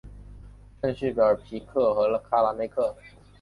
[0.81, 2.95] 圣叙尔皮克和卡梅拉克。